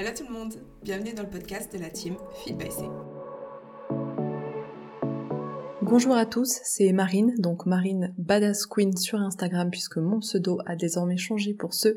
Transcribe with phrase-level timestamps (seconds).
[0.00, 2.84] Hello tout le monde, bienvenue dans le podcast de la team Feed by C.
[5.82, 10.76] Bonjour à tous, c'est Marine, donc Marine Badass Queen sur Instagram puisque mon pseudo a
[10.76, 11.96] désormais changé pour ceux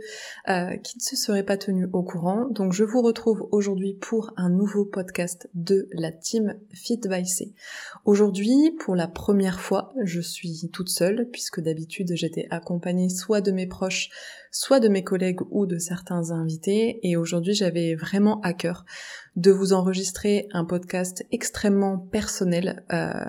[0.49, 2.47] euh, qui ne se seraient pas tenus au courant.
[2.49, 7.53] Donc je vous retrouve aujourd'hui pour un nouveau podcast de la team Fit C.
[8.05, 13.51] Aujourd'hui, pour la première fois, je suis toute seule puisque d'habitude j'étais accompagnée soit de
[13.51, 14.09] mes proches,
[14.49, 18.85] soit de mes collègues ou de certains invités et aujourd'hui j'avais vraiment à cœur
[19.35, 22.83] de vous enregistrer un podcast extrêmement personnel.
[22.91, 23.23] Euh,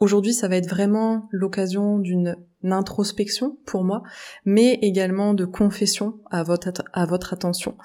[0.00, 4.02] Aujourd'hui, ça va être vraiment l'occasion d'une introspection pour moi,
[4.44, 7.76] mais également de confession à votre, à votre attention.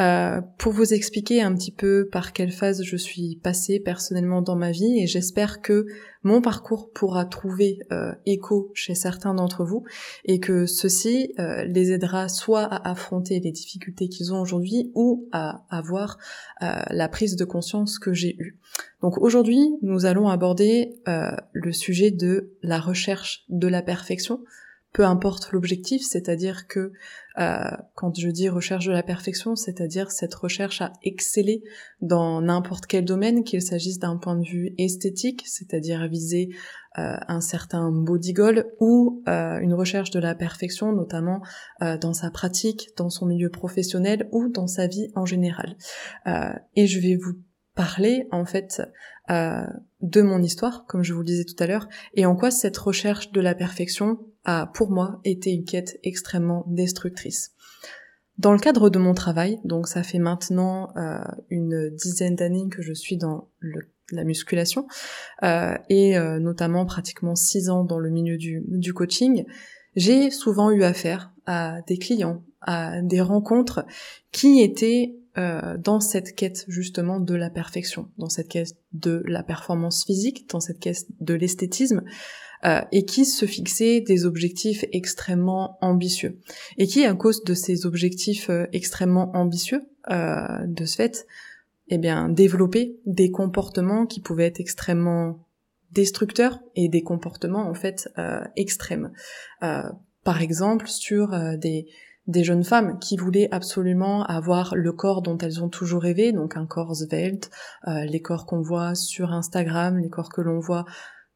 [0.00, 4.56] Euh, pour vous expliquer un petit peu par quelle phase je suis passée personnellement dans
[4.56, 5.86] ma vie, et j'espère que
[6.22, 9.84] mon parcours pourra trouver euh, écho chez certains d'entre vous,
[10.24, 15.28] et que ceci euh, les aidera soit à affronter les difficultés qu'ils ont aujourd'hui, ou
[15.32, 16.18] à avoir
[16.90, 18.58] la prise de conscience que j'ai eue.
[19.00, 20.94] Donc aujourd'hui, nous allons aborder
[21.52, 24.19] le sujet de la recherche de la perfection,
[24.92, 26.92] peu importe l'objectif, c'est-à-dire que
[27.38, 31.62] euh, quand je dis recherche de la perfection, c'est-à-dire cette recherche à exceller
[32.00, 36.50] dans n'importe quel domaine, qu'il s'agisse d'un point de vue esthétique, c'est-à-dire viser
[36.98, 41.40] euh, un certain body goal, ou euh, une recherche de la perfection, notamment
[41.80, 45.76] dans sa pratique, dans son milieu professionnel ou dans sa vie en général.
[46.76, 47.34] et je vais vous
[47.74, 48.82] parler en fait
[49.30, 49.64] euh,
[50.00, 52.76] de mon histoire, comme je vous le disais tout à l'heure, et en quoi cette
[52.76, 57.52] recherche de la perfection a pour moi été une quête extrêmement destructrice.
[58.38, 62.80] Dans le cadre de mon travail, donc ça fait maintenant euh, une dizaine d'années que
[62.80, 63.48] je suis dans
[64.12, 64.88] la musculation,
[65.42, 69.44] euh, et notamment pratiquement six ans dans le milieu du, du coaching,
[69.94, 73.84] j'ai souvent eu affaire à des clients, à des rencontres
[74.32, 79.42] qui étaient euh, dans cette quête justement de la perfection, dans cette quête de la
[79.42, 82.02] performance physique, dans cette quête de l'esthétisme,
[82.66, 86.38] euh, et qui se fixaient des objectifs extrêmement ambitieux.
[86.76, 91.26] Et qui, à cause de ces objectifs euh, extrêmement ambitieux, de ce fait,
[91.88, 95.46] eh bien, développer des comportements qui pouvaient être extrêmement
[95.92, 98.08] destructeurs et des comportements en fait
[98.56, 99.12] extrêmes.
[99.60, 101.86] par exemple, sur des
[102.26, 106.56] des jeunes femmes qui voulaient absolument avoir le corps dont elles ont toujours rêvé, donc
[106.56, 107.50] un corps svelte,
[107.88, 110.84] euh, les corps qu'on voit sur Instagram, les corps que l'on voit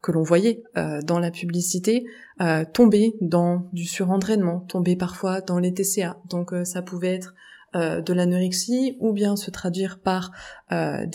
[0.02, 2.04] que l'on voyait euh, dans la publicité,
[2.42, 6.18] euh, tomber dans du surentraînement, tomber parfois dans les TCA.
[6.28, 7.34] Donc ça pouvait être
[7.76, 10.30] euh, de l'anorexie ou bien se traduire par
[10.72, 11.06] euh,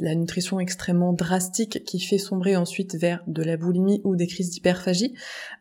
[0.00, 4.50] la nutrition extrêmement drastique qui fait sombrer ensuite vers de la boulimie ou des crises
[4.50, 5.14] d'hyperphagie.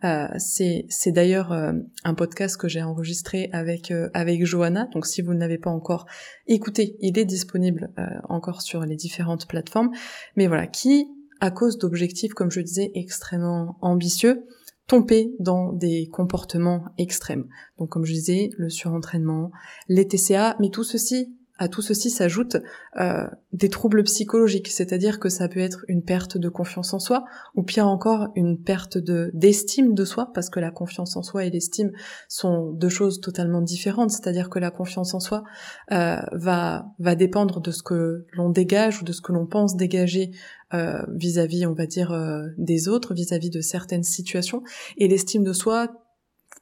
[0.03, 4.87] Euh, c'est, c'est d'ailleurs un podcast que j'ai enregistré avec avec Johanna.
[4.93, 6.05] Donc si vous ne l'avez pas encore
[6.47, 7.91] écouté, il est disponible
[8.27, 9.91] encore sur les différentes plateformes.
[10.35, 11.07] Mais voilà, qui
[11.41, 14.45] à cause d'objectifs, comme je disais, extrêmement ambitieux,
[14.89, 17.45] tomber dans des comportements extrêmes.
[17.77, 19.51] Donc comme je disais, le surentraînement,
[19.87, 22.57] les TCA, mais tout ceci à tout ceci s'ajoutent
[22.99, 27.25] euh, des troubles psychologiques, c'est-à-dire que ça peut être une perte de confiance en soi,
[27.53, 31.43] ou pire encore une perte de d'estime de soi, parce que la confiance en soi
[31.43, 31.91] et l'estime
[32.29, 34.11] sont deux choses totalement différentes.
[34.11, 35.43] C'est-à-dire que la confiance en soi
[35.91, 40.31] euh, va dépendre de ce que l'on dégage ou de ce que l'on pense dégager
[40.73, 42.15] euh, vis-à-vis, on va dire,
[42.57, 44.63] des autres, vis à -vis de certaines situations,
[44.97, 45.89] et l'estime de soi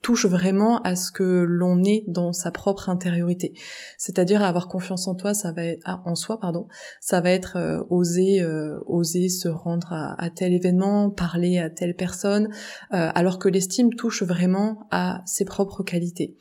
[0.01, 3.53] touche vraiment à ce que l'on est dans sa propre intériorité.
[3.97, 6.67] C'est-à-dire avoir confiance en toi, ça va être ah, en soi, pardon,
[7.01, 11.95] ça va être euh, oser euh, oser se rendre à, tel événement, parler à telle
[11.95, 12.49] personne,
[12.93, 16.35] euh, alors que l'estime touche vraiment à ses propres qualités.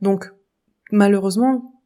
[0.00, 0.30] Donc
[0.90, 1.77] malheureusement,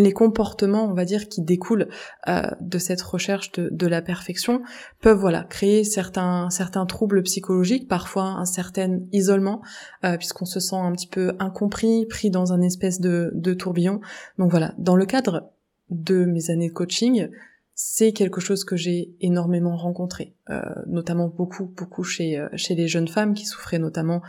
[0.00, 1.88] les comportements, on va dire, qui découlent
[2.28, 4.62] euh, de cette recherche de, la perfection
[5.00, 9.62] peuvent voilà créer certains certains troubles psychologiques, parfois un certain isolement,
[10.04, 14.00] euh, puisqu'on se sent un petit peu incompris, pris dans un espèce de, de tourbillon.
[14.38, 15.50] Donc voilà, dans le cadre
[15.90, 17.28] de mes années de coaching,
[17.74, 23.08] c'est quelque chose que j'ai énormément rencontré, euh, notamment beaucoup beaucoup chez chez les jeunes
[23.08, 24.22] femmes qui souffraient notamment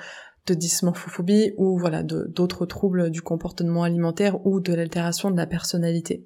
[0.47, 6.25] de dysmorphophobie ou voilà d'autres troubles du comportement alimentaire ou de l'altération de la personnalité.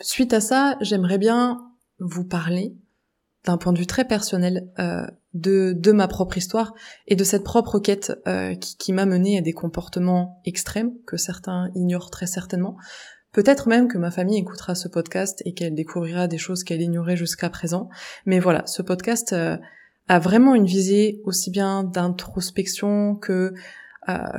[0.00, 1.60] Suite à ça, j'aimerais bien
[1.98, 2.74] vous parler
[3.44, 6.74] d'un point de vue très personnel euh, de, ma propre histoire
[7.06, 11.70] et de cette propre quête euh, qui, m'a mené à des comportements extrêmes que certains
[11.74, 12.76] ignorent très certainement.
[13.32, 17.16] Peut-être même que ma famille écoutera ce podcast et qu'elle découvrira des choses qu'elle ignorait
[17.16, 17.88] jusqu'à présent.
[18.26, 19.56] Mais voilà, ce podcast euh,
[20.10, 23.54] a vraiment une visée aussi bien d'introspection que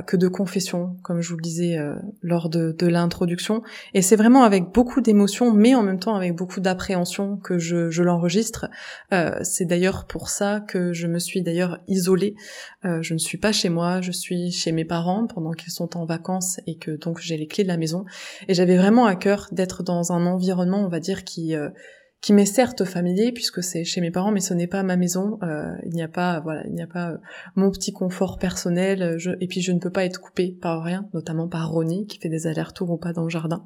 [0.06, 1.78] que de confession, comme je vous le disais
[2.20, 3.62] lors de, de l'introduction.
[3.94, 7.88] Et c'est vraiment avec beaucoup d'émotion, mais en même temps avec beaucoup d'appréhension que je,
[7.88, 8.68] je l'enregistre.
[9.42, 12.34] c'est d'ailleurs pour ça que je me suis d'ailleurs isolée.
[12.84, 16.04] je ne suis pas chez moi, je suis chez mes parents pendant qu'ils sont en
[16.04, 18.04] vacances et que donc j'ai les clés de la maison.
[18.48, 21.56] Et j'avais vraiment à cœur d'être dans un environnement, on va dire, qui
[22.22, 25.38] qui m'est certes familier puisque c'est chez mes parents, mais ce n'est pas ma maison.
[25.42, 27.16] Euh, il n'y a pas, voilà, il n'y a pas euh,
[27.56, 29.18] mon petit confort personnel.
[29.18, 32.20] Je, et puis je ne peux pas être coupée par rien, notamment par Ronnie qui
[32.20, 33.64] fait des allers-retours ou pas dans le jardin.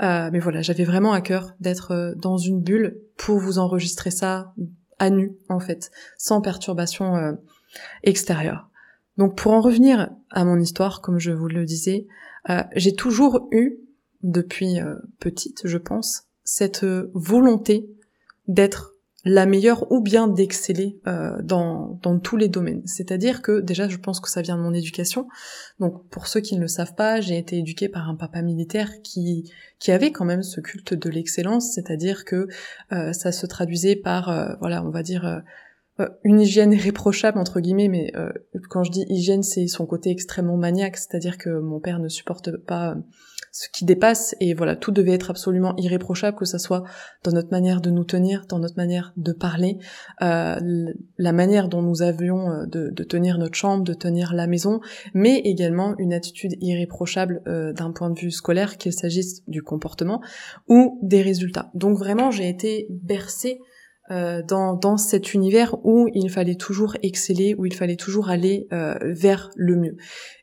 [0.00, 4.12] Euh, mais voilà, j'avais vraiment à cœur d'être euh, dans une bulle pour vous enregistrer
[4.12, 4.54] ça
[5.00, 7.32] à nu en fait, sans perturbation euh,
[8.04, 8.70] extérieure.
[9.16, 12.06] Donc pour en revenir à mon histoire, comme je vous le disais,
[12.76, 13.78] j'ai toujours eu
[14.22, 14.78] depuis
[15.18, 17.90] petite, je pense, cette euh, volonté
[18.46, 22.80] d'être la meilleure ou bien d'exceller euh, dans, dans tous les domaines.
[22.86, 25.28] C'est-à-dire que déjà je pense que ça vient de mon éducation.
[25.78, 28.88] Donc pour ceux qui ne le savent pas, j'ai été éduquée par un papa militaire
[29.02, 32.48] qui, qui avait quand même ce culte de l'excellence, c'est-à-dire que
[32.92, 35.42] euh, ça se traduisait par, voilà, on va dire,
[36.24, 38.12] une hygiène irréprochable entre guillemets, mais
[38.70, 42.56] quand je dis hygiène, c'est son côté extrêmement maniaque, c'est-à-dire que mon père ne supporte
[42.56, 42.96] pas
[43.52, 46.84] ce qui dépasse et voilà tout devait être absolument irréprochable que ça soit
[47.24, 49.78] dans notre manière de nous tenir dans notre manière de parler
[50.22, 50.58] euh,
[51.16, 54.80] la manière dont nous avions euh, de, tenir notre chambre de tenir la maison
[55.14, 60.20] mais également une attitude irréprochable euh, d'un point de vue scolaire qu'il s'agisse du comportement
[60.68, 63.60] ou des résultats donc vraiment j'ai été bercée
[64.10, 69.50] dans, dans cet univers où il fallait toujours exceller, où il fallait toujours aller vers
[69.54, 69.96] le mieux.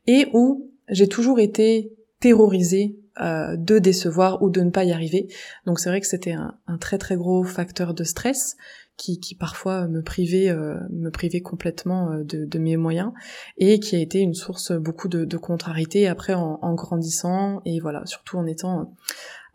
[0.06, 1.92] Et où j'ai toujours été
[2.26, 5.28] terrorisée euh, de décevoir ou de ne pas y arriver.
[5.68, 8.58] Donc c'est vrai que c'était un, très très gros facteur de stress
[8.98, 13.12] qui, qui parfois me privait euh, me privait complètement euh, de, de, mes moyens
[13.60, 17.80] et qui a été une source beaucoup de, de contrariété après en, en, grandissant et
[17.80, 18.96] voilà surtout en étant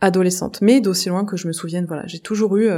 [0.00, 0.61] adolescente.
[0.62, 2.70] Mais d'aussi loin que je me souvienne, voilà, j'ai toujours eu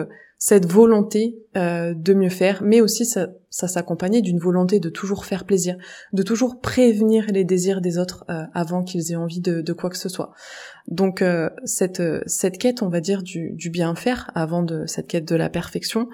[0.44, 5.76] cette volonté de mieux faire, mais aussi ça, s'accompagnait d'une volonté de toujours faire plaisir,
[6.12, 9.96] de toujours prévenir les désirs des autres avant qu'ils aient envie de, de, quoi que
[9.96, 10.32] ce soit.
[10.88, 14.84] Donc euh, cette euh, cette quête, on va dire du, du bien faire avant de
[14.86, 16.08] cette quête de la perfection,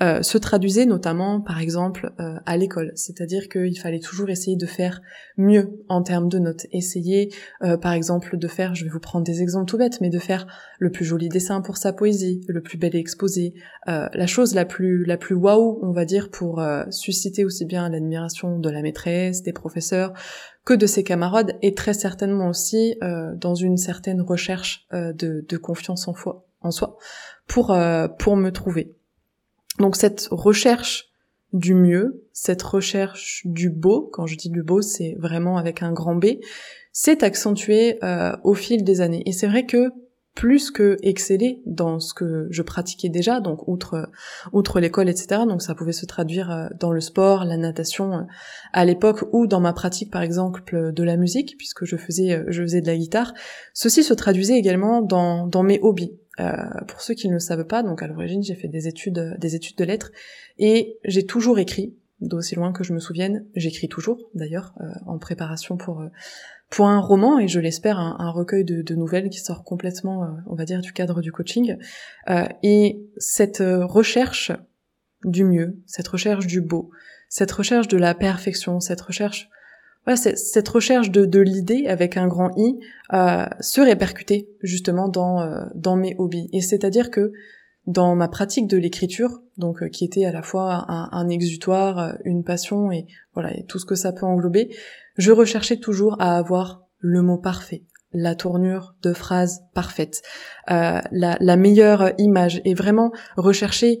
[0.00, 2.92] euh, se traduisait notamment, par exemple, à l'école.
[2.94, 5.02] C'est-à-dire qu'il fallait toujours essayer de faire
[5.36, 6.66] mieux en termes de notes.
[6.72, 7.30] Essayer,
[7.60, 10.46] par exemple, de faire, je vais vous prendre des exemples tout bêtes, mais de faire
[10.78, 13.54] le plus joli dessin pour sa poésie, le plus bel exposé,
[13.86, 18.58] la chose la plus la plus waouh, on va dire, pour susciter aussi bien l'admiration
[18.58, 20.14] de la maîtresse, des professeurs,
[20.64, 25.44] que de ses camarades et très certainement aussi euh, dans une certaine recherche euh, de,
[25.46, 26.96] de, confiance en, foi, en soi
[27.46, 28.94] pour, euh, pour me trouver.
[29.78, 31.10] Donc cette recherche
[31.52, 35.92] du mieux, cette recherche du beau, quand je dis du beau, c'est vraiment avec un
[35.92, 36.38] grand B,
[36.92, 37.98] s'est accentuée
[38.42, 39.22] au fil des années.
[39.26, 39.92] Et c'est vrai que
[40.34, 44.10] plus que exceller dans ce que je pratiquais déjà, donc outre
[44.52, 45.42] outre l'école, etc.
[45.46, 48.22] Donc ça pouvait se traduire euh, dans le sport, la natation euh,
[48.72, 52.44] à l'époque, ou dans ma pratique par exemple de la musique, puisque je faisais euh,
[52.48, 53.32] je faisais de la guitare.
[53.74, 56.18] Ceci se traduisait également dans dans mes hobbies.
[56.40, 56.52] Euh,
[56.88, 59.54] pour ceux qui ne le savent pas, donc à l'origine j'ai fait des études des
[59.54, 60.10] études de lettres
[60.58, 64.74] et j'ai toujours écrit d'aussi loin que je me souvienne, j'écris toujours d'ailleurs
[65.06, 66.02] en préparation pour
[66.70, 70.54] pour un roman et je l'espère un, recueil de, nouvelles qui sort complètement, euh, on
[70.54, 71.76] va dire, du cadre du coaching.
[72.28, 74.52] Euh, et cette euh, recherche
[75.24, 76.90] du mieux, cette recherche du beau,
[77.28, 79.48] cette recherche de la perfection, cette recherche,
[80.04, 82.78] voilà, cette recherche de, de l'idée avec un grand i
[83.60, 86.50] se répercutait justement dans dans mes hobbies.
[86.52, 87.32] Et c'est-à-dire que
[87.86, 92.44] dans ma pratique de l'écriture, donc qui était à la fois un, un exutoire, une
[92.44, 94.74] passion et voilà et tout ce que ça peut englober,
[95.16, 100.22] je recherchais toujours à avoir le mot parfait, la tournure de phrase parfaite,
[100.70, 104.00] euh, la, meilleure image, et vraiment rechercher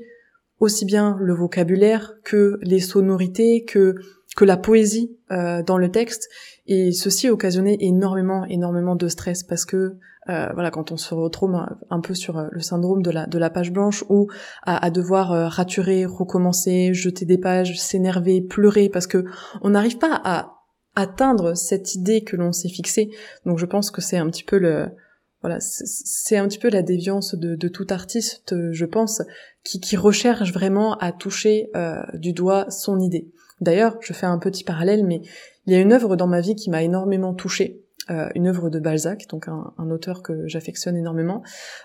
[0.60, 3.94] aussi bien le vocabulaire que les sonorités, que
[4.36, 6.28] que la poésie euh, dans le texte,
[6.66, 9.96] et ceci occasionnait énormément, énormément de stress parce que
[10.28, 11.54] euh, voilà, quand on se retrouve
[11.90, 14.28] un, peu sur le syndrome de la de la page blanche ou
[14.62, 19.24] à, devoir raturer, recommencer, jeter des pages, s'énerver, pleurer parce que
[19.62, 20.54] on n'arrive pas à
[20.96, 23.10] atteindre cette idée que l'on s'est fixée.
[23.44, 24.88] Donc je pense que c'est un petit peu le
[25.44, 29.20] voilà, c'est un petit peu la déviance de, de tout artiste, je pense,
[29.62, 33.30] qui, qui recherche vraiment à toucher euh, du doigt son idée.
[33.60, 35.20] D'ailleurs, je fais un petit parallèle, mais
[35.66, 37.83] il y a une œuvre dans ma vie qui m'a énormément touchée.
[38.10, 41.42] Euh, une œuvre de Balzac, donc un, auteur que j'affectionne énormément,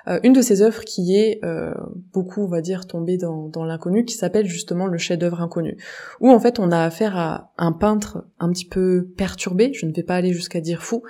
[0.10, 1.74] euh, une de ses œuvres qui est euh,
[2.12, 5.78] beaucoup, on va dire, tombée dans, dans l'inconnu, qui s'appelle justement le chef-d'œuvre inconnu,
[6.20, 9.94] où en fait on a affaire à un peintre un petit peu perturbé, je ne
[9.94, 11.04] vais pas aller jusqu'à dire fou,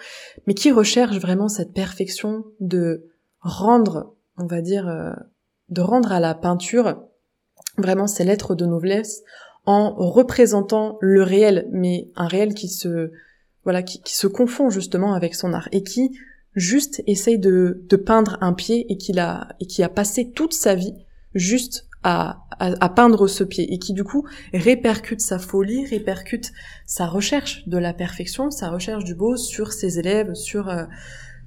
[0.45, 5.15] mais qui recherche vraiment cette perfection de rendre, on va dire,
[5.69, 7.01] de rendre à la peinture
[7.77, 9.23] vraiment ses lettres de noblesse
[9.65, 13.11] en représentant le réel, mais un réel qui se
[13.83, 16.11] qui, se confond justement avec son art et qui
[16.55, 19.13] juste essaye de, peindre un pied et qui
[19.83, 20.93] a passé toute sa vie
[21.33, 22.45] juste à,
[22.95, 26.51] peindre ce pied et qui du coup répercute sa folie, répercute
[26.85, 30.85] sa recherche de la perfection, sa recherche du beau sur ses élèves, sur euh,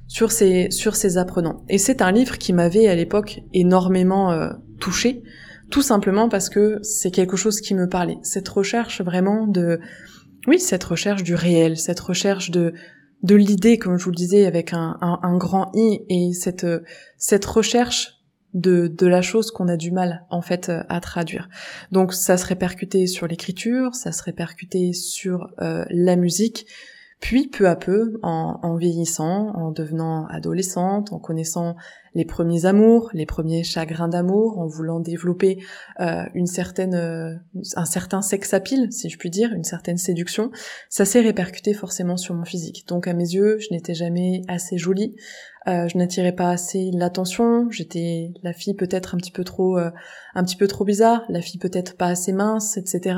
[0.08, 1.64] ses apprenants.
[1.68, 5.22] Et c'est un livre qui m'avait à l'époque énormément euh, touché,
[5.70, 8.18] tout simplement parce que c'est quelque chose qui me parlait.
[8.22, 9.80] Cette recherche vraiment de
[10.46, 12.72] oui, cette recherche du réel, cette recherche de
[13.22, 16.66] de l'idée, comme je vous le disais, avec un, un, grand i, et cette
[17.16, 18.18] cette recherche
[18.52, 21.48] de de la chose qu'on a du mal en fait à traduire.
[21.92, 26.66] Donc ça se répercutait sur l'écriture, ça se répercutait sur euh, la musique,
[27.22, 31.76] puis peu à peu, en, en, vieillissant, en devenant adolescente, en connaissant
[32.14, 35.62] les premiers amours, les premiers chagrins d'amour, en voulant développer
[36.00, 37.32] euh, une certaine, euh,
[37.76, 40.50] un certain sex appeal, si je puis dire, une certaine séduction,
[40.90, 42.88] ça s'est répercuté forcément sur mon physique.
[42.88, 45.14] Donc à mes yeux, je n'étais jamais assez jolie,
[45.68, 49.90] euh, je n'attirais pas assez l'attention, j'étais la fille peut-être un petit peu trop, euh,
[50.34, 53.16] un petit peu trop bizarre, la fille peut-être pas assez mince, etc.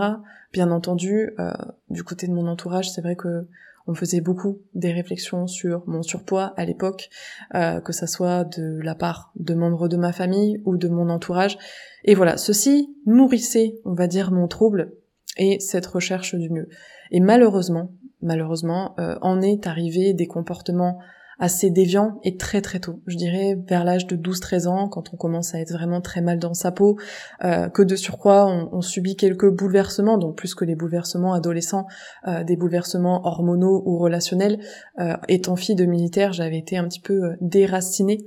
[0.52, 1.52] Bien entendu, euh,
[1.88, 3.46] du côté de mon entourage, c'est vrai que
[3.86, 7.10] on faisait beaucoup des réflexions sur mon surpoids à l'époque,
[7.54, 11.10] euh, que ça soit de la part de membres de ma famille ou de mon
[11.10, 11.58] entourage.
[12.04, 14.92] Et voilà, ceci nourrissait, on va dire, mon trouble
[15.36, 16.68] et cette recherche du mieux.
[17.10, 20.98] Et malheureusement, malheureusement, euh, en est arrivé des comportements
[21.38, 23.00] assez déviant et très très tôt.
[23.06, 26.38] Je dirais vers l'âge de 12-13 ans, quand on commence à être vraiment très mal
[26.38, 26.98] dans sa peau,
[27.44, 31.86] euh, que de surcroît on, subit quelques bouleversements, donc plus que les bouleversements adolescents,
[32.28, 34.60] euh, des bouleversements hormonaux ou relationnels.
[35.00, 38.26] Euh, étant fille de militaire, j'avais été un petit peu déracinée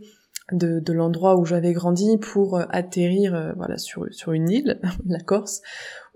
[0.51, 5.61] de, de l'endroit où j'avais grandi pour atterrir voilà sur, sur une île, la Corse,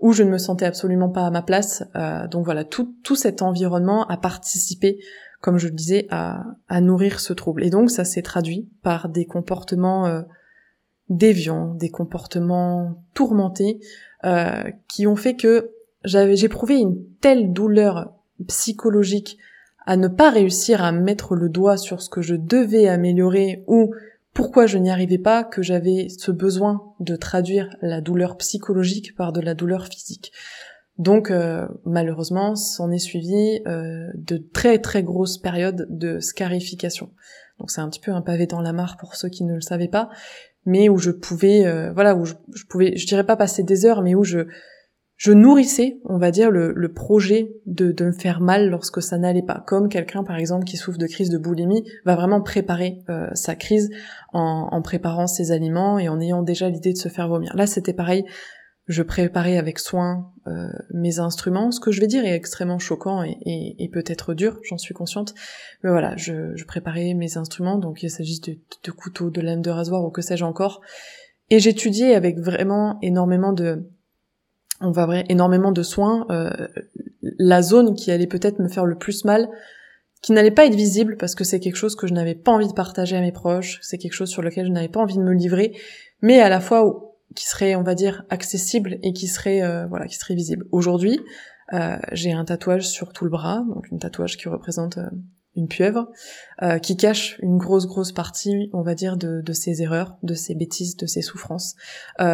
[0.00, 1.84] où je ne me sentais absolument pas à ma place.
[2.30, 4.98] donc voilà, tout, tout cet environnement a participé
[5.42, 7.64] comme je le disais, à, nourrir ce trouble.
[7.64, 10.22] Et donc ça s'est traduit par des comportements euh,
[11.10, 13.80] déviants, des comportements tourmentés,
[14.24, 15.72] euh, qui ont fait que
[16.04, 18.14] j'avais j'éprouvais une telle douleur
[18.46, 19.36] psychologique
[19.84, 23.92] à ne pas réussir à mettre le doigt sur ce que je devais améliorer ou
[24.32, 29.32] pourquoi je n'y arrivais pas que j'avais ce besoin de traduire la douleur psychologique par
[29.32, 30.32] de la douleur physique.
[31.02, 37.10] Donc euh, malheureusement, s'en est suivi euh, de très très grosses périodes de scarification.
[37.58, 39.60] Donc c'est un petit peu un pavé dans la mare pour ceux qui ne le
[39.60, 40.10] savaient pas,
[40.64, 42.34] mais où je pouvais, euh, voilà, où je,
[42.70, 44.46] pouvais, je dirais pas passer des heures, mais où je
[45.16, 49.18] je nourrissais, on va dire, le, le projet de, de, me faire mal lorsque ça
[49.18, 49.62] n'allait pas.
[49.68, 53.04] Comme quelqu'un, par exemple, qui souffre de crise de boulimie, va vraiment préparer
[53.34, 53.88] sa crise
[54.32, 57.54] en, en préparant ses aliments et en ayant déjà l'idée de se faire vomir.
[57.54, 58.24] Là, c'était pareil
[58.92, 61.70] je préparais avec soin euh, mes instruments.
[61.70, 65.34] Ce que je vais dire est extrêmement choquant et, peut-être dur, j'en suis consciente.
[65.82, 69.70] Mais voilà, je, préparais mes instruments, donc il s'agisse de, de, couteaux, de lames de
[69.70, 70.80] rasoir ou que sais-je encore.
[71.50, 73.88] Et j'étudiais avec vraiment énormément de,
[74.80, 76.50] on va vrai, énormément de soin euh,
[77.38, 79.48] la zone qui allait peut-être me faire le plus mal,
[80.22, 82.68] qui n'allait pas être visible parce que c'est quelque chose que je n'avais pas envie
[82.68, 85.22] de partager à mes proches, c'est quelque chose sur lequel je n'avais pas envie de
[85.22, 85.72] me livrer,
[86.20, 90.06] mais à la fois qui serait, on va dire, accessible et qui serait, euh, voilà,
[90.06, 90.66] qui serait visible.
[90.72, 91.20] Aujourd'hui,
[91.72, 95.08] euh, j'ai un tatouage sur tout le bras, donc un tatouage qui représente euh,
[95.54, 96.10] une pieuvre,
[96.80, 100.54] qui cache une grosse grosse partie, on va dire, de, de ses erreurs, de ses
[100.54, 101.76] bêtises, de ses souffrances,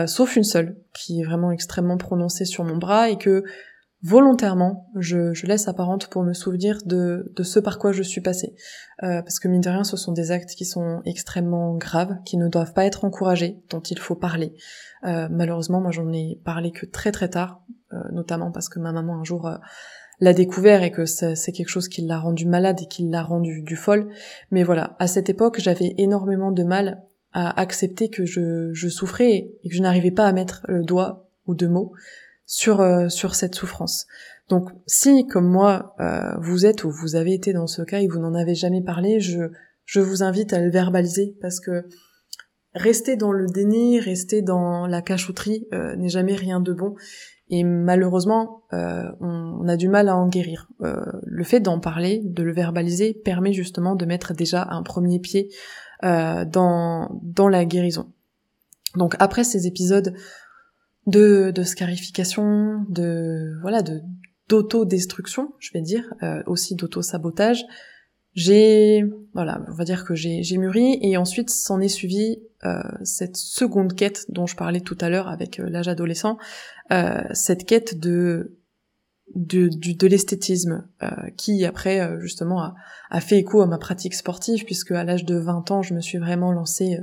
[0.07, 3.43] sauf une seule, qui est vraiment extrêmement prononcée sur mon bras et que
[4.03, 8.21] volontairement, je, je, laisse apparente pour me souvenir de, de ce par quoi je suis
[8.21, 8.55] passée.
[9.03, 12.37] Euh, parce que mine de rien, ce sont des actes qui sont extrêmement graves, qui
[12.37, 14.55] ne doivent pas être encouragés, dont il faut parler.
[15.05, 17.63] Euh, malheureusement, moi j'en ai parlé que très très tard,
[17.93, 19.51] euh, notamment parce que ma maman un jour
[20.21, 23.63] l'a découvert et que c'est quelque chose qui l'a rendu malade et qui l'a rendu
[23.63, 24.09] du folle.
[24.51, 27.03] Mais voilà, à cette époque, j'avais énormément de mal
[27.33, 31.29] à accepter que je, je souffrais et que je n'arrivais pas à mettre le doigt
[31.47, 31.93] ou deux mots
[32.49, 34.07] sur euh, sur cette souffrance.
[34.49, 38.09] Donc si comme moi euh, vous êtes ou vous avez été dans ce cas et
[38.09, 39.53] vous n'en avez jamais parlé, je
[39.85, 41.85] je vous invite à le verbaliser parce que
[42.75, 46.97] rester dans le déni, rester dans la cachotterie euh, n'est jamais rien de bon.
[47.51, 50.69] Et malheureusement, euh, on, a du mal à en guérir.
[50.83, 55.19] Euh, le fait d'en parler, de le verbaliser, permet justement de mettre déjà un premier
[55.19, 55.49] pied
[56.05, 58.13] euh, dans, dans la guérison.
[58.97, 60.15] Donc après ces épisodes
[61.09, 64.01] de, de scarification, de voilà, de
[64.49, 67.65] d'autodestruction, je vais dire, euh, aussi d'auto-sabotage,
[68.35, 73.37] j'ai voilà, on va dire que j'ai mûri et ensuite s'en est suivi euh, cette
[73.37, 76.39] seconde quête dont je parlais tout à l'heure avec euh, l'âge adolescent,
[76.93, 78.57] euh, cette quête de
[79.35, 82.75] de, de l'esthétisme euh, qui après euh, justement a,
[83.11, 86.01] a, fait écho à ma pratique sportive puisque à l'âge de 20 ans je me
[86.01, 86.99] suis vraiment lancée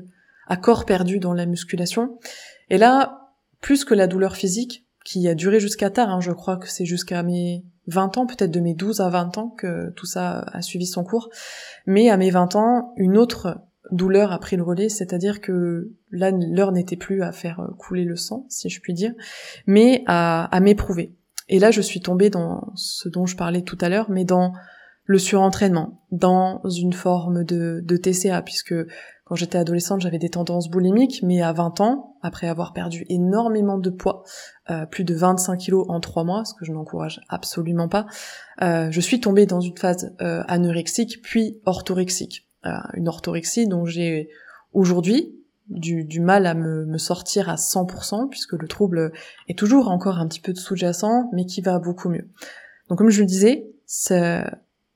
[0.47, 2.17] à corps perdu dans la musculation.
[2.69, 3.24] Et là
[3.65, 6.85] plus que la douleur physique qui a duré jusqu'à tard, hein, je crois que c'est
[6.85, 10.61] jusqu'à mes 20 ans, peut-être de mes 12 à 20 ans que tout ça a
[10.61, 11.29] suivi son cours.
[11.87, 13.57] Mais à mes 20 ans, une autre
[13.89, 18.15] douleur a pris le relais, c'est-à-dire que là, l'heure n'était plus à faire couler le
[18.15, 19.13] sang, si je puis dire,
[19.65, 21.15] mais à, m'éprouver.
[21.49, 24.53] Et là, je suis tombée dans ce dont je parlais tout à l'heure, mais dans
[25.05, 28.75] le surentraînement, dans une forme de TCA, puisque
[29.25, 33.79] quand j'étais adolescente, j'avais des tendances boulimiques, mais à 20 ans, après avoir perdu énormément
[33.79, 34.23] de poids,
[34.69, 38.05] euh, plus de 25 kilos en 3 mois, ce que je n'encourage absolument pas,
[38.61, 42.47] euh, je suis tombée dans une phase euh, anorexique, puis orthorexique.
[42.95, 44.29] Une orthorexie dont j'ai
[44.73, 45.35] aujourd'hui
[45.69, 49.11] du, mal à me, me, sortir à 100%, puisque le trouble
[49.47, 52.27] est toujours encore un petit peu sous-jacent, mais qui va beaucoup mieux.
[52.89, 53.67] Donc comme je le disais,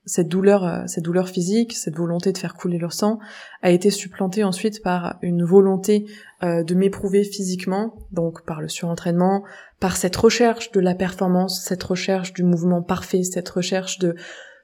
[0.10, 3.20] cette douleur, euh, cette douleur physique, cette volonté de faire couler leur sang,
[3.62, 6.06] a été supplantée ensuite par une volonté
[6.44, 9.44] euh, de m'éprouver physiquement, donc par le surentraînement,
[9.80, 14.16] par cette recherche de la performance, cette recherche du mouvement parfait, cette recherche de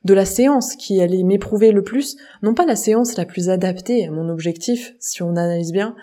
[0.04, 4.06] de la séance qui allait m'éprouver le plus, non pas la séance la plus adaptée
[4.06, 5.96] à mon objectif, si on analyse bien,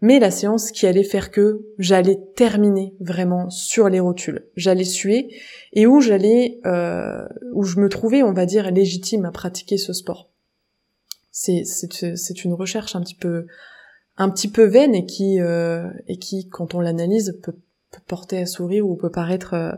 [0.00, 5.28] mais la séance qui allait faire que j'allais terminer vraiment sur les rotules, j'allais suer
[5.72, 9.92] et où j'allais, euh, où je me trouvais, on va dire, légitime à pratiquer ce
[9.92, 10.30] sport.
[11.30, 13.46] C'est c'est une recherche un petit peu
[14.16, 17.56] un petit peu vaine et qui euh, et qui, quand on l'analyse, peut,
[17.90, 19.72] peut, porter à sourire ou peut paraître euh,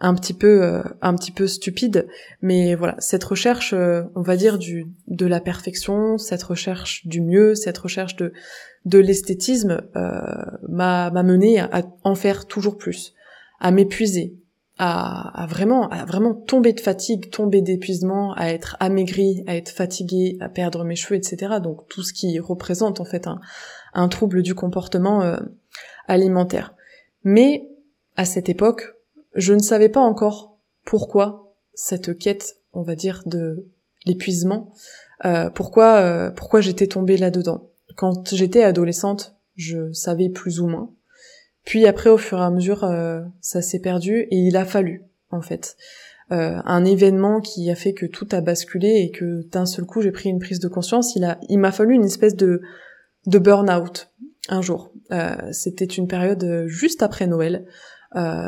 [0.00, 2.08] un petit peu euh, un petit peu stupide
[2.40, 7.20] mais voilà cette recherche euh, on va dire du de la perfection cette recherche du
[7.20, 8.32] mieux cette recherche de
[8.84, 10.20] de l'esthétisme euh,
[10.68, 13.14] m'a mené à, en faire toujours plus
[13.60, 14.36] à m'épuiser
[14.78, 19.68] à, à, vraiment à vraiment tomber de fatigue tomber d'épuisement à être amaigri à être
[19.68, 23.40] fatigué à perdre mes cheveux etc donc tout ce qui représente en fait un
[23.92, 25.36] un trouble du comportement euh,
[26.08, 26.74] alimentaire
[27.22, 27.68] mais
[28.16, 28.94] à cette époque
[29.34, 33.66] je ne savais pas encore pourquoi cette quête, on va dire, de
[34.04, 34.72] l'épuisement,
[35.24, 37.69] euh, pourquoi, euh, pourquoi j'étais tombée là-dedans.
[38.00, 40.90] Quand j'étais adolescente, je savais plus ou moins.
[41.66, 45.02] Puis après, au fur et à mesure, euh, ça s'est perdu et il a fallu,
[45.30, 45.76] en fait,
[46.30, 50.12] un événement qui a fait que tout a basculé et que d'un seul coup j'ai
[50.12, 51.14] pris une prise de conscience.
[51.14, 52.62] Il a, m'a fallu une espèce de
[53.26, 54.10] burn-out
[54.48, 54.92] un jour.
[55.50, 57.66] C'était une période juste après Noël,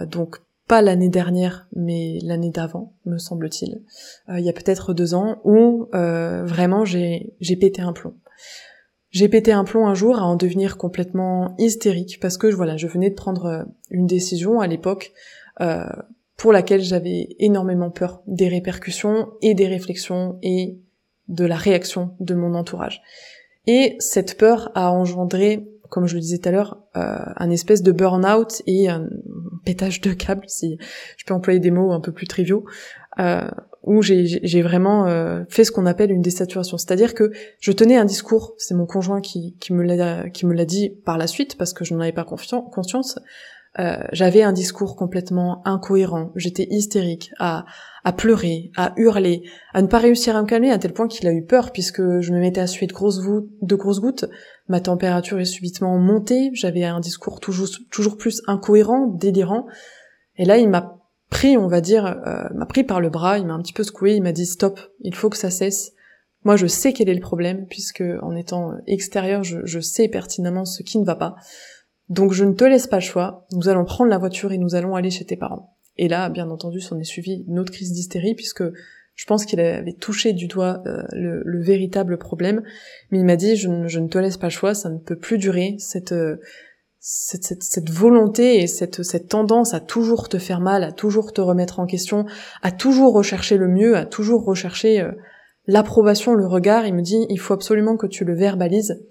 [0.07, 0.39] donc
[0.73, 3.83] pas l'année dernière, mais l'année d'avant, me semble-t-il,
[4.31, 8.15] euh, il y a peut-être deux ans, où euh, vraiment j'ai j'ai pété un plomb.
[9.13, 12.89] J'ai pété un plomb un jour à en devenir complètement hystérique parce que voilà, je
[12.89, 15.13] venais de prendre euh, une décision à l'époque
[16.37, 20.79] pour laquelle j'avais énormément peur des répercussions et des réflexions et
[21.29, 23.01] de la réaction de mon entourage.
[23.69, 27.83] Et cette peur a engendré comme je le disais tout à l'heure, euh, un espèce
[27.83, 29.11] de burn-out et un
[29.63, 30.79] pétage de câble, si
[31.19, 32.65] je peux employer des mots un peu plus triviaux,
[33.19, 33.49] euh,
[33.83, 36.79] où j'ai vraiment euh, fait ce qu'on appelle une désaturation.
[36.79, 41.19] C'est-à-dire que je tenais un discours, c'est mon conjoint qui, qui me l'a dit par
[41.19, 43.19] la suite, parce que je n'en avais pas conscience,
[43.81, 47.65] euh, j'avais un discours complètement incohérent, j'étais hystérique, à,
[48.05, 51.27] à pleurer, à hurler, à ne pas réussir à me calmer à tel point qu'il
[51.27, 54.27] a eu peur puisque je me mettais à suer de grosses, de grosses gouttes,
[54.69, 59.67] ma température est subitement montée, j'avais un discours toujours, toujours plus incohérent, délirant,
[60.37, 61.02] et là il m'a
[61.33, 63.83] pris, on va dire, euh, m'a pris par le bras, il m'a un petit peu
[63.83, 65.93] secoué, il m'a dit stop, il faut que ça cesse.
[66.45, 70.65] Moi, je sais quel est le problème, puisque en étant extérieur, je, je sais pertinemment
[70.65, 71.37] ce qui ne va pas.
[72.09, 74.75] Donc je ne te laisse pas le choix, nous allons prendre la voiture et nous
[74.75, 75.75] allons aller chez tes parents.
[75.97, 78.65] Et là, bien entendu, s'en est suivi une autre crise d'hystérie, puisque
[79.15, 82.63] je pense qu'il avait touché du doigt euh, le, véritable problème,
[83.11, 84.99] mais il m'a dit je ne, je ne, te laisse pas le choix, ça ne
[84.99, 86.37] peut plus durer cette euh,
[87.05, 91.33] cette, cette, cette, volonté et cette, cette tendance à toujours te faire mal, à toujours
[91.33, 92.27] te remettre en question,
[92.63, 95.11] à toujours rechercher le mieux, à toujours rechercher euh,
[95.67, 96.87] l'approbation, le regard.
[96.87, 99.03] Il me dit il faut absolument que tu le verbalises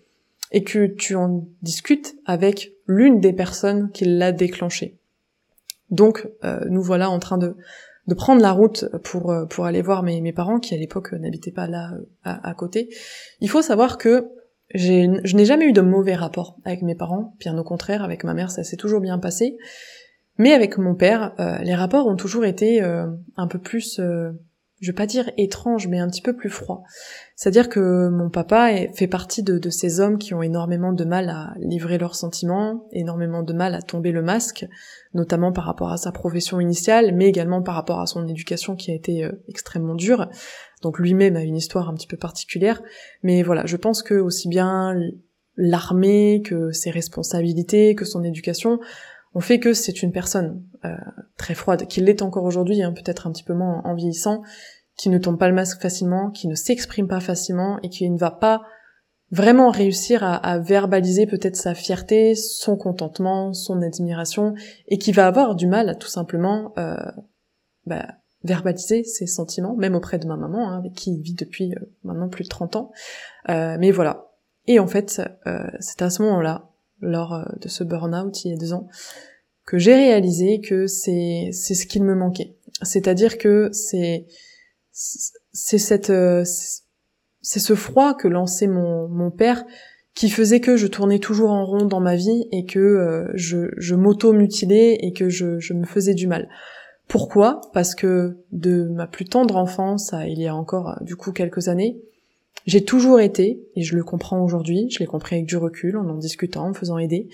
[0.54, 4.98] et que tu en discutes avec l'une des personnes qui l'a déclenché.
[5.90, 6.30] Donc
[6.70, 7.58] nous voilà en train de
[8.08, 11.52] de prendre la route pour pour aller voir mes, mes parents qui à l'époque n'habitaient
[11.52, 11.92] pas là
[12.24, 12.90] à, à, côté.
[13.42, 14.30] Il faut savoir que
[14.74, 18.34] je n'ai jamais eu de mauvais rapport avec mes parents, bien au contraire, avec ma
[18.34, 19.58] mère ça s'est toujours bien passé.
[20.38, 23.06] Mais avec mon père, euh, les rapports ont toujours été euh,
[23.38, 24.32] un peu plus, euh,
[24.80, 26.82] je vais pas dire étranges, mais un petit peu plus froids.
[27.36, 31.54] C'est-à-dire que mon papa fait partie de, ces hommes qui ont énormément de mal à
[31.60, 34.66] livrer leurs sentiments, énormément de mal à tomber le masque,
[35.14, 38.90] notamment par rapport à sa profession initiale, mais également par rapport à son éducation qui
[38.92, 40.28] a été extrêmement dure.
[40.82, 42.82] Donc lui-même a une histoire un petit peu particulière.
[43.24, 44.96] Mais voilà, je pense que aussi bien
[45.58, 48.80] l'armée que ses responsabilités, que son éducation
[49.34, 50.96] ont fait que c'est une personne euh,
[51.38, 54.42] très froide, qui l'est encore aujourd'hui, hein, peut-être un petit peu moins en vieillissant,
[54.98, 58.18] qui ne tombe pas le masque facilement, qui ne s'exprime pas facilement et qui ne
[58.18, 58.64] va pas
[59.32, 64.56] vraiment réussir à, verbaliser peut-être sa fierté, son contentement, son admiration,
[64.90, 66.98] et qui va avoir du mal à tout simplement euh,
[67.86, 71.74] bah, verbaliser ses sentiments, même auprès de ma maman, hein, avec qui il vit depuis
[71.74, 72.92] euh, maintenant plus de 30 ans.
[73.50, 74.32] Euh, mais voilà.
[74.68, 76.70] Et en fait, euh, c'est à ce moment-là,
[77.02, 78.88] lors euh, de ce burn-out il y a deux ans,
[79.66, 82.56] que j'ai réalisé que c'est c'est ce qu'il me manquait.
[82.84, 84.28] C'est-à-dire que c'est
[84.92, 86.44] c'est cette euh,
[87.42, 89.64] c'est ce froid que lançait mon mon père
[90.14, 93.96] qui faisait que je tournais toujours en rond dans ma vie et que je, je
[93.96, 96.50] m'auto-mutilais et que je, je me faisais du mal.
[97.12, 97.60] Pourquoi?
[97.74, 102.00] Parce que de ma plus tendre enfance il y a encore du coup quelques années,
[102.66, 106.08] j'ai toujours été, et je le comprends aujourd'hui, je l'ai compris avec du recul, en
[106.08, 107.28] en discutant, en me faisant aider,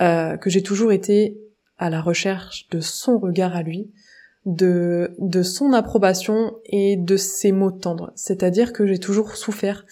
[0.00, 1.40] euh, que j'ai toujours été
[1.76, 3.90] à la recherche de son regard à lui,
[4.44, 8.12] de, de son approbation et de ses mots tendres.
[8.14, 9.86] C'est-à-dire que j'ai toujours souffert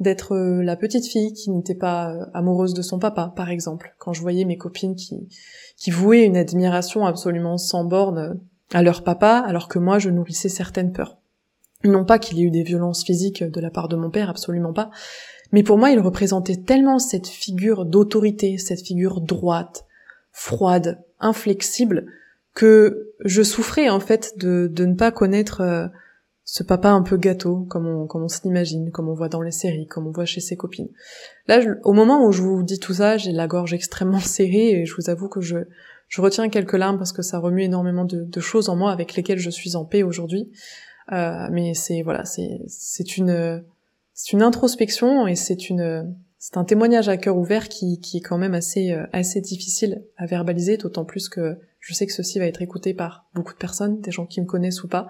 [0.00, 3.94] d'être la petite fille qui n'était pas amoureuse de son papa, par exemple.
[3.98, 5.28] Quand je voyais mes copines qui,
[5.76, 8.40] qui vouaient une admiration absolument sans borne
[8.72, 11.18] à leur papa, alors que moi je nourrissais certaines peurs.
[11.84, 14.30] Non pas qu'il y ait eu des violences physiques de la part de mon père,
[14.30, 14.90] absolument pas,
[15.52, 19.86] mais pour moi il représentait tellement cette figure d'autorité, cette figure droite,
[20.32, 22.06] froide, inflexible,
[22.54, 25.86] que je souffrais en fait de, de ne pas connaître euh,
[26.50, 29.50] ce papa un peu gâteau, comme on, comme on s'imagine, comme on voit dans les
[29.50, 30.88] séries, comme on voit chez ses copines.
[31.46, 34.86] Là, au moment où je vous dis tout ça, j'ai la gorge extrêmement serrée et
[34.86, 35.58] je vous avoue que je,
[36.08, 39.38] je retiens quelques larmes parce que ça remue énormément de, choses en moi avec lesquelles
[39.38, 40.50] je suis en paix aujourd'hui.
[41.12, 43.62] Euh, mais c'est voilà, c'est c'est une
[44.14, 48.20] c'est une introspection et c'est une c'est un témoignage à cœur ouvert qui, qui est
[48.20, 52.38] quand même assez euh, assez difficile à verbaliser, d'autant plus que je sais que ceci
[52.38, 55.08] va être écouté par beaucoup de personnes, des gens qui me connaissent ou pas,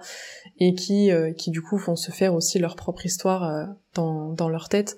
[0.59, 4.49] et qui euh, qui du coup vont se faire aussi leur propre histoire dans dans
[4.49, 4.95] leur tête.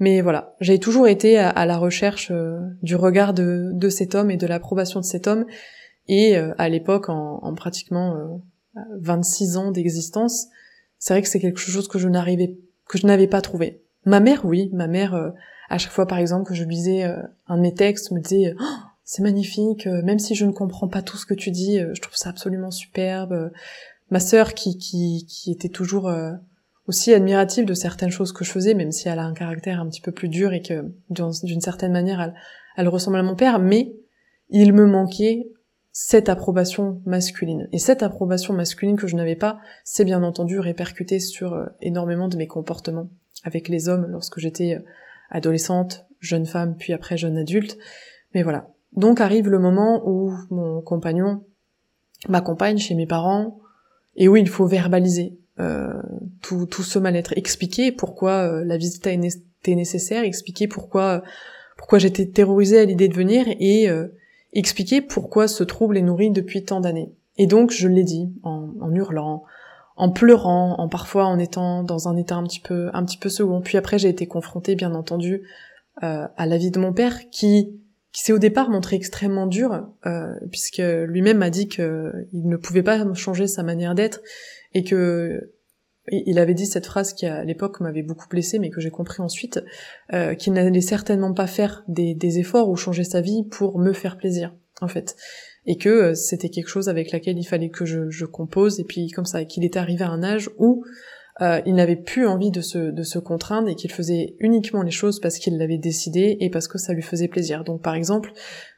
[0.00, 4.30] Mais voilà, j'ai toujours été à, la recherche euh, du regard de, de, cet homme
[4.30, 5.46] et de l'approbation de cet homme.
[6.08, 8.42] Et euh, à l'époque, en, en, pratiquement
[9.00, 10.46] 26 euh, ans d'existence,
[10.98, 13.82] c'est vrai que c'est quelque chose que je n'arrivais, que je n'avais pas trouvé.
[14.04, 15.32] Ma mère, oui, ma mère,
[15.70, 17.04] à chaque fois par exemple que je lisais
[17.46, 18.64] un de mes textes, me disait oh,
[19.02, 22.16] c'est magnifique, même si je ne comprends pas tout ce que tu dis, je trouve
[22.16, 23.50] ça absolument superbe.
[24.10, 26.12] Ma sœur qui, qui, qui était toujours
[26.86, 29.88] aussi admirative de certaines choses que je faisais, même si elle a un caractère un
[29.88, 32.34] petit peu plus dur et que d'une certaine manière
[32.76, 33.94] elle, ressemble à mon père, mais
[34.50, 35.48] il me manquait
[35.92, 37.68] cette approbation masculine.
[37.72, 42.26] Et cette approbation masculine que je n'avais pas, c'est bien entendu répercuté sur euh, énormément
[42.26, 43.08] de mes comportements
[43.44, 44.80] avec les hommes lorsque j'étais euh,
[45.30, 47.78] adolescente, jeune femme, puis après jeune adulte.
[48.34, 48.68] Mais voilà.
[48.92, 51.44] Donc arrive le moment où mon compagnon
[52.28, 53.60] m'accompagne chez mes parents
[54.16, 55.38] et où il faut verbaliser
[56.44, 61.22] tout, tout ce mal-être, expliquer pourquoi euh, la visite a été nécessaire, expliquer pourquoi
[61.76, 64.08] pourquoi j'étais terrorisée à l'idée de venir et euh,
[64.52, 67.12] expliquer pourquoi ce trouble est nourri depuis tant d'années.
[67.36, 69.42] Et donc je l'ai dit en, en, hurlant,
[69.96, 73.28] en pleurant, en parfois en étant dans un état un petit peu un petit peu
[73.28, 73.60] second.
[73.60, 75.42] Puis après j'ai été confrontée bien entendu
[76.02, 77.80] euh, à la vie de mon père qui
[78.12, 81.82] qui s'est au départ montré extrêmement dur euh, puisque lui-même m'a dit qu'il
[82.32, 84.20] ne pouvait pas changer sa manière d'être
[84.74, 85.52] et que
[86.08, 89.22] il avait dit cette phrase qui à l'époque m'avait beaucoup blessée mais que j'ai compris
[89.22, 89.64] ensuite
[90.12, 93.94] euh, qu'il n'allait certainement pas faire des, des, efforts ou changer sa vie pour me
[93.94, 95.16] faire plaisir en fait
[95.64, 98.84] et que euh, c'était quelque chose avec laquelle il fallait que je, je compose et
[98.84, 100.84] puis comme ça qu'il était arrivé à un âge où
[101.40, 104.92] euh, il n'avait plus envie de se, de se contraindre et qu'il faisait uniquement les
[104.92, 107.64] choses parce qu'il l'avait décidé et parce que ça lui faisait plaisir.
[107.64, 108.32] Donc par exemple,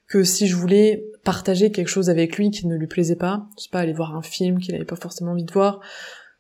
[0.09, 3.65] que si je voulais partager quelque chose avec lui qui ne lui plaisait pas, je
[3.65, 5.81] sais pas, aller voir un film qu'il n'avait pas forcément envie de voir,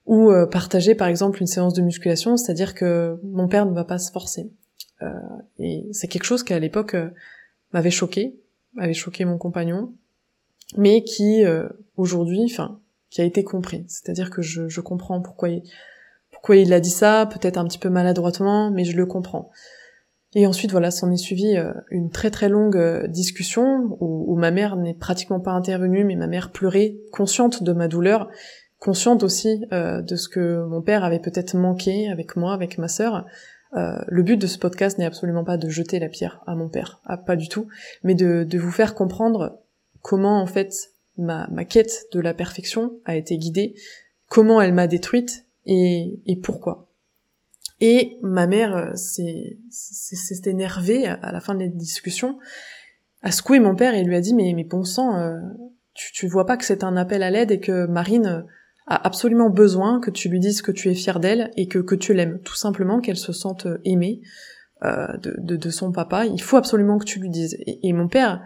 [0.06, 3.84] ou euh, partager par exemple une séance de musculation, c'est-à-dire que mon père ne va
[3.84, 4.50] pas se forcer.
[5.02, 5.12] Euh,
[5.58, 7.10] et c'est quelque chose qui à l'époque euh,
[7.72, 8.38] m'avait choqué,
[8.74, 9.92] m'avait choqué mon compagnon,
[10.76, 11.44] mais qui
[11.96, 13.84] aujourd'hui, enfin, qui a été compris.
[13.86, 15.62] C'est-à-dire que je, je comprends pourquoi il,
[16.32, 19.50] pourquoi il a dit ça, peut-être un petit peu maladroitement, mais je le comprends.
[20.38, 24.50] Et ensuite, voilà, s'en est suivi euh, une très très longue euh, discussion où, ma
[24.50, 28.28] mère n'est pratiquement pas intervenue, mais ma mère pleurait, consciente de ma douleur,
[28.78, 32.86] consciente aussi euh, de ce que mon père avait peut-être manqué avec moi, avec ma
[32.86, 33.24] sœur.
[33.72, 37.00] le but de ce podcast n'est absolument pas de jeter la pierre à mon père,
[37.06, 37.68] ah, pas du tout,
[38.04, 39.62] mais de, vous faire comprendre
[40.02, 43.74] comment en fait ma, quête de la perfection a été guidée,
[44.28, 46.85] comment elle m'a détruite et pourquoi.
[47.80, 52.38] Et ma mère euh, s'est énervée à la fin de la discussion,
[53.22, 55.38] a secoué mon père et lui a dit mais, mais bon sang, euh,
[55.92, 58.46] tu, tu vois pas que c'est un appel à l'aide et que Marine
[58.86, 61.94] a absolument besoin que tu lui dises que tu es fier d'elle et que, que
[61.94, 64.22] tu l'aimes, tout simplement qu'elle se sente aimée
[64.84, 66.24] euh, de, de, de, son papa.
[66.26, 67.56] Il faut absolument que tu lui dises.
[67.60, 68.42] Et, et mon père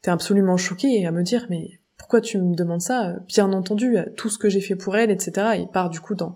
[0.00, 3.16] était absolument choqué à me dire mais pourquoi tu me demandes ça?
[3.28, 5.48] Bien entendu, tout ce que j'ai fait pour elle, etc.
[5.58, 6.34] Il part du coup dans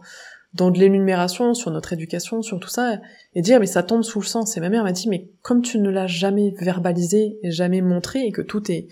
[0.54, 3.00] dans de l'énumération sur notre éducation, sur tout ça,
[3.34, 4.56] et dire mais ça tombe sous le sens.
[4.56, 8.20] Et ma mère m'a dit mais comme tu ne l'as jamais verbalisé et jamais montré
[8.20, 8.86] et que tout est,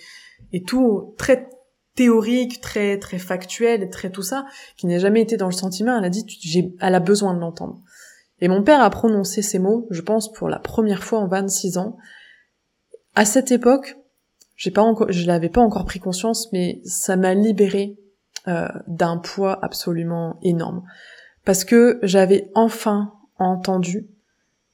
[0.52, 1.48] est tout très
[1.94, 4.44] théorique, très très factuel, très tout ça,
[4.76, 7.40] qui n'a jamais été dans le sentiment, elle a dit j'ai, elle a besoin de
[7.40, 7.80] l'entendre.
[8.40, 11.78] Et mon père a prononcé ces mots, je pense pour la première fois en 26
[11.78, 11.96] ans.
[13.14, 13.96] À cette époque,
[14.56, 17.96] j'ai pas encore, je l'avais pas encore pris conscience, mais ça m'a libéré
[18.48, 20.82] euh, d'un poids absolument énorme
[21.44, 24.06] parce que j'avais enfin entendu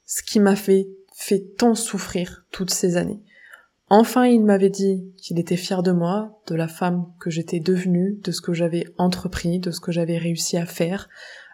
[0.05, 0.87] ce qui m'a fait,
[1.57, 3.19] tant souffrir toutes ces années.
[3.89, 8.19] Enfin, il m'avait dit qu'il était fier de moi, de la femme que j'étais devenue,
[8.23, 11.09] de ce que j'avais entrepris, de ce que j'avais réussi à faire,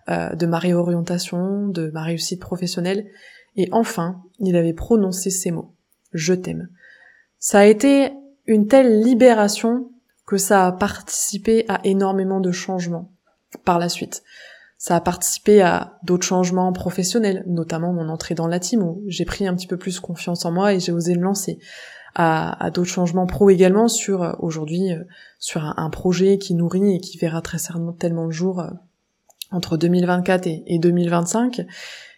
[0.09, 3.07] euh, de ma réorientation, de ma réussite professionnelle.
[3.55, 5.73] Et enfin, il avait prononcé ces mots.
[6.13, 6.69] Je t'aime.
[7.39, 8.11] Ça a été
[8.47, 9.89] une telle libération
[10.25, 13.11] que ça a participé à énormément de changements
[13.63, 14.23] par la suite.
[14.77, 19.25] Ça a participé à d'autres changements professionnels, notamment mon entrée dans la team où j'ai
[19.25, 21.59] pris un petit peu plus confiance en moi et j'ai osé me lancer.
[22.17, 25.03] À, d'autres changements pro également sur euh, aujourd'hui euh,
[25.37, 28.69] sur un, projet qui nourrit et qui verra très certainement tellement le jour euh,
[29.51, 31.65] entre 2024 et, 2025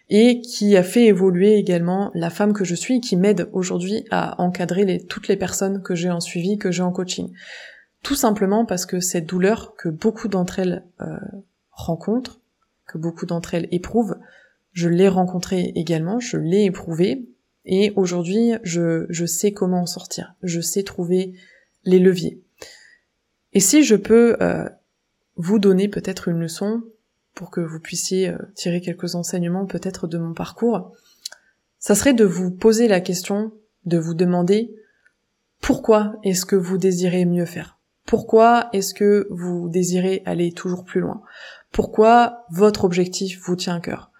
[0.08, 4.40] et qui a fait évoluer également la femme que je suis qui m'aide aujourd'hui à
[4.40, 7.32] encadrer toutes les personnes que j'ai en suivi, que j'ai en coaching.
[8.04, 10.84] Tout simplement parce que cette douleur que beaucoup d'entre elles
[11.72, 12.38] rencontrent,
[12.88, 14.16] que beaucoup d'entre elles éprouvent.
[14.72, 17.28] Je l'ai rencontré également, je l'ai éprouvé,
[17.64, 20.34] et aujourd'hui, je, je sais comment en sortir.
[20.42, 21.34] Je sais trouver
[21.84, 22.42] les leviers.
[23.52, 24.68] Et si je peux euh,
[25.36, 26.82] vous donner peut-être une leçon
[27.34, 30.92] pour que vous puissiez euh, tirer quelques enseignements peut-être de mon parcours,
[31.78, 33.52] ça serait de vous poser la question,
[33.84, 34.74] de vous demander
[35.60, 37.78] pourquoi est-ce que vous désirez mieux faire?
[38.06, 41.20] Pourquoi est-ce que vous désirez aller toujours plus loin?
[41.72, 44.10] Pourquoi votre objectif vous tient à cœur?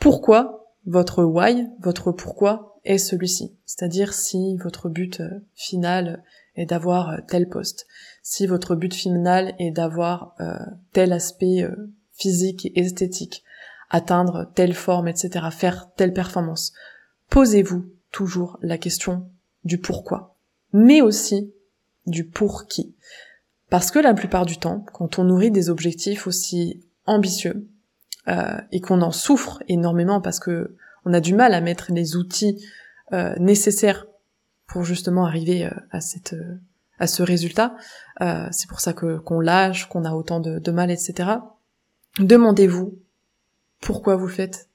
[0.00, 3.56] Pourquoi votre why, votre pourquoi est celui-ci?
[3.64, 6.22] C'est-à-dire si votre but euh, final
[6.56, 7.86] est d'avoir euh, tel poste,
[8.22, 10.58] si votre but final est d'avoir euh,
[10.92, 11.66] tel aspect
[12.12, 13.42] physique et esthétique,
[13.90, 16.72] atteindre telle forme, etc., faire telle performance.
[17.30, 19.28] Posez-vous toujours la question
[19.64, 20.36] du pourquoi,
[20.72, 21.52] mais aussi
[22.06, 22.94] du pour qui.
[23.72, 27.70] Parce que la plupart du temps, quand on nourrit des objectifs aussi ambitieux
[28.28, 32.14] euh, et qu'on en souffre énormément parce que on a du mal à mettre les
[32.14, 32.62] outils
[33.14, 34.04] euh, nécessaires
[34.66, 36.36] pour justement arriver euh, à cette
[36.98, 37.74] à ce résultat,
[38.50, 41.30] c'est pour ça que qu'on lâche, qu'on a autant de, de mal, etc.
[42.18, 42.98] Demandez-vous
[43.80, 44.68] pourquoi vous le faites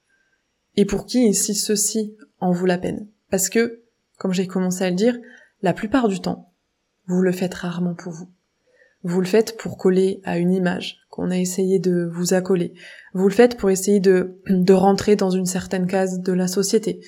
[0.76, 3.06] et pour qui et si ceci en vaut la peine.
[3.30, 3.84] Parce que,
[4.18, 5.16] comme j'ai commencé à le dire,
[5.62, 6.52] la plupart du temps,
[7.06, 8.28] vous le faites rarement pour vous.
[9.04, 12.74] Vous le faites pour coller à une image qu'on a essayé de vous accoler.
[13.14, 17.02] Vous le faites pour essayer de, de rentrer dans une certaine case de la société,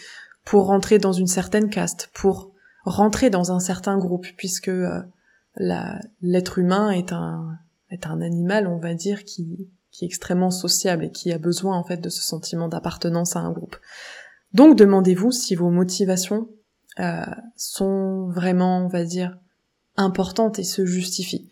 [0.46, 2.54] pour rentrer dans une certaine caste, pour
[2.86, 5.02] rentrer dans un certain groupe, puisque euh,
[6.22, 7.58] l'être humain est un,
[7.90, 11.78] est un animal, on va dire, qui, qui est extrêmement sociable et qui a besoin
[11.78, 13.76] en fait de ce sentiment d'appartenance à un groupe.
[14.54, 16.50] Donc demandez-vous si vos motivations
[17.00, 17.24] euh,
[17.56, 19.38] sont vraiment, on va dire,
[19.96, 21.50] importantes et se justifient.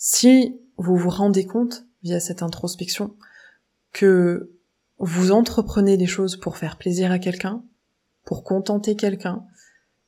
[0.00, 3.16] Si vous vous rendez compte, via cette introspection,
[3.92, 4.52] que
[4.98, 7.64] vous entreprenez des choses pour faire plaisir à quelqu'un,
[8.24, 9.42] pour contenter quelqu'un,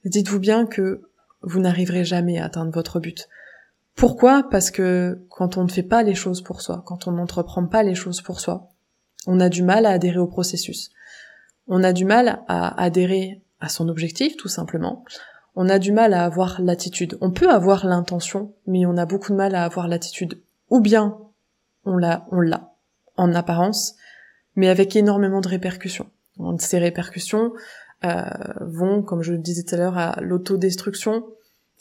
[0.05, 1.11] dites-vous bien que
[1.43, 3.29] vous n'arriverez jamais à atteindre votre but.
[3.97, 4.49] Pourquoi?
[4.49, 7.83] Parce que quand on ne fait pas les choses pour soi, quand on n'entreprend pas
[7.83, 8.71] les choses pour soi,
[9.27, 10.93] on a du mal à adhérer au processus.
[11.67, 15.05] On a du mal à adhérer à son objectif, tout simplement.
[15.57, 17.19] On a du mal à avoir l'attitude.
[17.21, 20.41] On peut avoir l'intention, mais on a beaucoup de mal à avoir l'attitude.
[20.71, 21.19] Ou bien
[21.85, 22.75] on l'a, on l'a
[23.17, 23.97] en apparence,
[24.57, 26.09] mais avec énormément de répercussions.
[26.59, 27.53] Ces répercussions
[28.05, 28.25] euh,
[28.61, 31.27] vont, comme je le disais tout à l'heure, à l'autodestruction,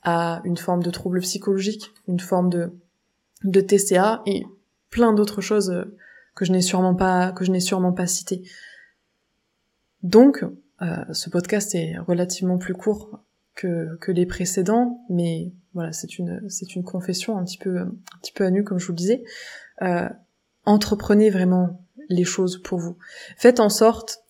[0.04, 2.74] à une forme de trouble psychologique, une forme de,
[3.44, 4.46] de TCA et
[4.90, 5.96] plein d'autres choses euh,
[6.36, 8.44] que je n'ai sûrement pas que je n'ai sûrement pas citées.
[10.04, 10.46] Donc,
[10.82, 13.20] euh, ce podcast est relativement plus court
[13.60, 17.92] que, les précédents, mais voilà, c'est une c'est une confession un petit peu un
[18.22, 19.24] petit peu à nu comme je vous le disais.
[19.82, 20.10] Euh,
[20.66, 22.98] entreprenez vraiment les choses pour vous.
[23.38, 24.24] Faites en sorte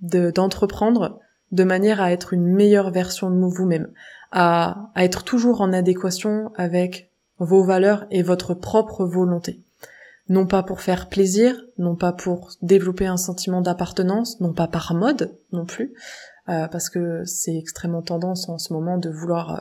[0.00, 1.20] d'entreprendre
[1.52, 3.88] de manière à être une meilleure version de vous-même,
[4.32, 9.60] à, à être toujours en adéquation avec vos valeurs et votre propre volonté.
[10.28, 14.92] Non pas pour faire plaisir, non pas pour développer un sentiment d'appartenance, non pas par
[14.94, 15.94] mode non plus,
[16.48, 19.60] euh, parce que c'est extrêmement tendance en ce moment de vouloir euh,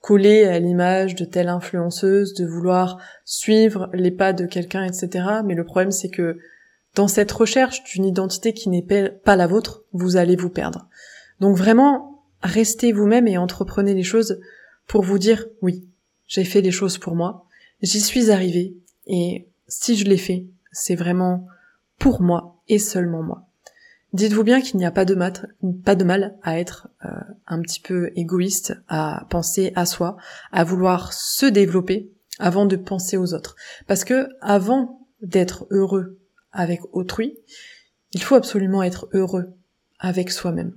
[0.00, 5.26] coller à l'image de telle influenceuse, de vouloir suivre les pas de quelqu'un, etc.
[5.44, 6.38] Mais le problème c'est que
[6.94, 10.88] dans cette recherche d'une identité qui n'est pas la vôtre, vous allez vous perdre.
[11.40, 14.40] Donc vraiment, restez vous-même et entreprenez les choses
[14.86, 15.88] pour vous dire oui,
[16.26, 17.46] j'ai fait les choses pour moi,
[17.82, 21.46] j'y suis arrivé et si je l'ai fait, c'est vraiment
[21.98, 23.46] pour moi et seulement moi.
[24.14, 27.08] Dites-vous bien qu'il n'y a pas de, mal à être euh,
[27.48, 30.16] un petit peu égoïste, à penser à soi,
[30.52, 33.56] à vouloir se développer avant de penser aux autres.
[33.88, 36.20] Parce que avant d'être heureux
[36.52, 37.36] avec autrui,
[38.12, 39.52] il faut absolument être heureux
[39.98, 40.76] avec soi-même.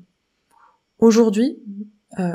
[0.98, 1.60] Aujourd'hui,
[2.18, 2.34] euh,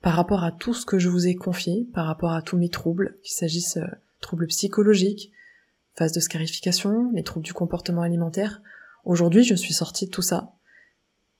[0.00, 2.70] par rapport à tout ce que je vous ai confié, par rapport à tous mes
[2.70, 3.86] troubles, qu'il s'agisse euh,
[4.22, 5.30] troubles psychologiques,
[5.94, 8.62] phase de scarification, les troubles du comportement alimentaire,
[9.04, 10.52] Aujourd'hui, je suis sortie de tout ça.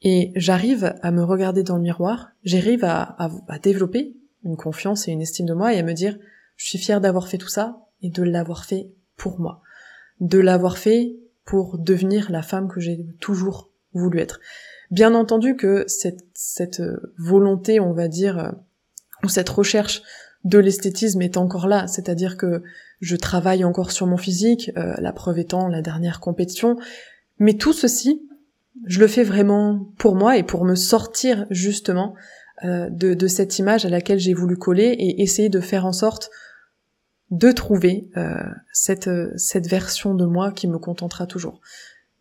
[0.03, 3.17] Et j'arrive à me regarder dans le miroir, j'arrive à,
[3.49, 6.19] à, développer une confiance et une estime de moi et à me dire,
[6.57, 9.63] je suis fière d'avoir fait tout ça et de l'avoir fait pour moi.
[10.19, 14.41] De l'avoir fait pour devenir la femme que j'ai toujours voulu être.
[14.91, 16.83] Bien entendu que cette, cette
[17.17, 18.55] volonté, on va dire,
[19.23, 20.03] ou cette recherche
[20.45, 22.63] de l'esthétisme est encore là, c'est-à-dire que
[23.01, 26.77] je travaille encore sur mon physique, euh, la preuve étant la dernière compétition,
[27.43, 28.23] mais tout ceci,
[28.85, 32.15] je le fais vraiment pour moi et pour me sortir justement
[32.63, 36.31] euh, de, cette image à laquelle j'ai voulu coller et essayer de faire en sorte
[37.33, 38.41] de trouver euh,
[38.73, 41.61] cette, cette version de moi qui me contentera toujours.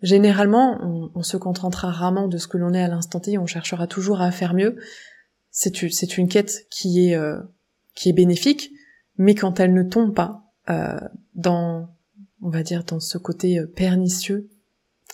[0.02, 0.80] Généralement,
[1.14, 4.22] on, se contentera rarement de ce que l'on est à l'instant T, on cherchera toujours
[4.22, 4.78] à faire mieux.
[5.52, 7.40] C'est une quête qui est euh,
[7.94, 8.72] qui est bénéfique,
[9.20, 10.52] mais quand elle ne tombe pas
[11.36, 11.90] dans
[12.42, 14.50] on va dire dans ce côté pernicieux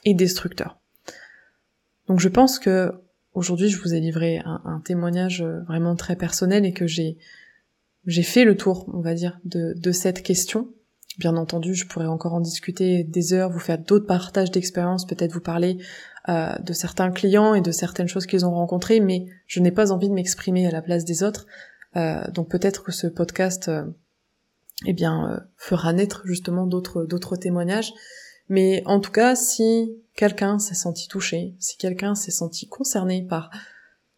[0.03, 0.79] et destructeur.
[2.07, 2.91] Donc je pense que
[3.33, 7.17] aujourd'hui je vous ai livré un, témoignage euh, vraiment très personnel et que j'ai
[8.05, 10.69] j'ai fait le tour, on va dire, de, de cette question.
[11.19, 15.33] Bien entendu, je pourrais encore en discuter des heures, vous faire d'autres partages d'expériences, peut-être
[15.33, 15.77] vous parler
[16.29, 19.91] euh, de certains clients et de certaines choses qu'ils ont rencontrées, mais je n'ai pas
[19.91, 21.47] envie de m'exprimer à la place des autres.
[21.97, 23.69] Euh, donc peut-être que ce podcast,
[24.86, 27.91] eh bien, fera naître justement d'autres d'autres témoignages.
[28.49, 33.49] Mais en tout cas, si quelqu'un s'est senti touché, si quelqu'un s'est senti concerné par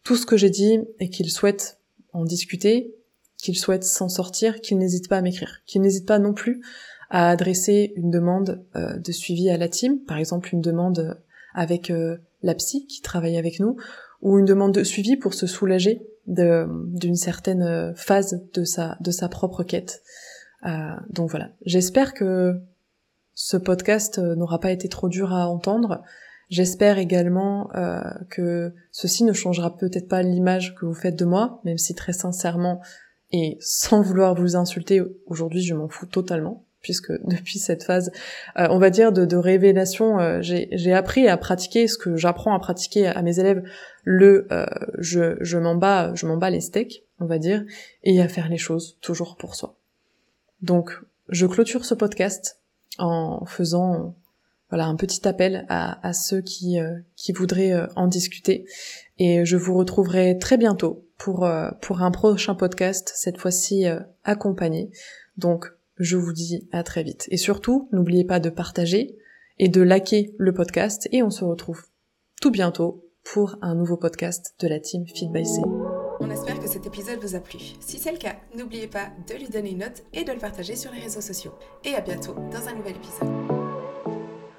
[0.04, 1.78] tout ce que j'ai dit et qu'il souhaite
[2.12, 2.94] en discuter,
[3.36, 6.62] qu'il souhaite s'en sortir, qu'il n'hésite pas à m'écrire, qu'il n'hésite pas non plus
[7.10, 11.18] à adresser une demande euh, de suivi à la team, par exemple une demande
[11.54, 13.76] avec euh, la psy qui travaille avec nous,
[14.22, 19.10] ou une demande de suivi pour se soulager d'une certaine euh, phase de sa, de
[19.10, 20.02] sa propre quête.
[21.08, 22.60] donc voilà, j'espère que
[23.34, 26.02] ce podcast euh, n'aura pas été trop dur à entendre.
[26.48, 31.60] J'espère également euh, que ceci ne changera peut-être pas l'image que vous faites de moi,
[31.64, 32.80] même si très sincèrement
[33.32, 38.10] et sans vouloir vous insulter, aujourd'hui je m'en fous totalement, puisque depuis cette phase,
[38.58, 43.06] euh, on va dire, de, révélation, j'ai appris à pratiquer ce que j'apprends à pratiquer
[43.06, 43.62] à mes élèves,
[44.02, 44.48] le
[44.98, 47.64] je, je m'en bats, je m'en bats les steaks, on va dire,
[48.02, 49.76] et à faire les choses toujours pour soi.
[50.62, 52.59] Donc, je clôture ce podcast
[52.98, 54.14] en faisant
[54.70, 58.64] voilà un petit appel à, ceux qui, euh, qui voudraient euh, en discuter.
[59.18, 63.84] Et je vous retrouverai très bientôt pour, euh, pour un prochain podcast, cette fois-ci
[64.24, 64.90] accompagné.
[65.36, 67.26] Donc je vous dis à très vite.
[67.30, 69.18] Et surtout, n'oubliez pas de partager
[69.58, 71.08] et de liker le podcast.
[71.12, 71.86] Et on se retrouve
[72.40, 75.60] tout bientôt pour un nouveau podcast de la team Feed by C.
[76.70, 77.58] Cet épisode vous a plu.
[77.80, 80.76] Si c'est le cas, n'oubliez pas de lui donner une note et de le partager
[80.76, 81.52] sur les réseaux sociaux.
[81.84, 83.59] Et à bientôt dans un nouvel épisode.